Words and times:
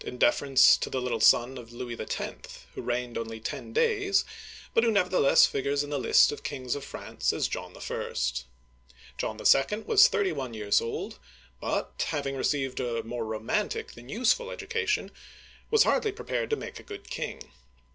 in 0.03 0.17
deference 0.17 0.77
to 0.77 0.89
the 0.89 0.99
little 0.99 1.19
son 1.19 1.59
of 1.59 1.71
Louis 1.71 1.95
X., 1.99 2.65
who 2.73 2.81
reigned 2.81 3.19
only 3.19 3.39
ten 3.39 3.71
days, 3.71 4.25
but 4.73 4.83
who 4.83 4.89
nevertheless 4.89 5.45
figures 5.45 5.83
in 5.83 5.91
the 5.91 5.99
list 5.99 6.31
of 6.31 6.41
kings 6.41 6.73
of 6.73 6.83
France 6.83 7.31
as 7.31 7.47
John 7.47 7.77
I. 7.77 8.13
John 9.19 9.39
11. 9.39 9.85
was 9.85 10.07
thirty 10.07 10.31
one 10.31 10.55
years 10.55 10.81
old, 10.81 11.19
but, 11.59 12.03
hav 12.09 12.25
ing 12.25 12.35
received 12.35 12.79
a 12.79 13.03
more 13.03 13.25
romantic 13.25 13.91
than 13.91 14.09
useful 14.09 14.49
education, 14.49 15.11
was 15.69 15.83
hardly 15.83 16.11
prepared 16.11 16.49
to 16.49 16.55
make 16.55 16.79
a 16.79 16.89
good 16.89 17.07
king. 17.07 17.51